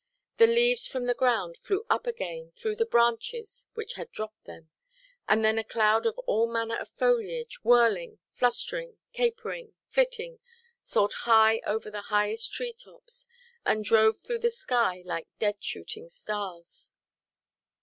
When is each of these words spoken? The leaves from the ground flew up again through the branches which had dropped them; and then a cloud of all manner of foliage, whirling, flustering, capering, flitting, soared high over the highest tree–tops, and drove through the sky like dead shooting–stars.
The 0.37 0.47
leaves 0.47 0.87
from 0.87 1.05
the 1.05 1.13
ground 1.13 1.57
flew 1.57 1.85
up 1.87 2.07
again 2.07 2.53
through 2.55 2.75
the 2.77 2.87
branches 2.87 3.67
which 3.75 3.93
had 3.93 4.11
dropped 4.11 4.45
them; 4.45 4.71
and 5.29 5.45
then 5.45 5.59
a 5.59 5.63
cloud 5.63 6.07
of 6.07 6.17
all 6.25 6.51
manner 6.51 6.75
of 6.79 6.89
foliage, 6.89 7.59
whirling, 7.63 8.17
flustering, 8.31 8.97
capering, 9.13 9.75
flitting, 9.85 10.39
soared 10.81 11.13
high 11.13 11.59
over 11.67 11.91
the 11.91 12.01
highest 12.09 12.51
tree–tops, 12.51 13.27
and 13.63 13.85
drove 13.85 14.17
through 14.17 14.39
the 14.39 14.49
sky 14.49 15.03
like 15.05 15.27
dead 15.37 15.63
shooting–stars. 15.63 16.93